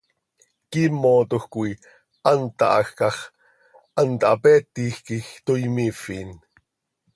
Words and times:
Quiimotoj 0.71 1.41
coi 1.53 1.71
hant 2.25 2.47
táhajca 2.59 3.07
x, 3.17 3.19
hant 3.97 4.21
hapeetij 4.27 4.95
quij 5.05 5.27
toii 5.45 5.65
imiifin. 5.69 6.29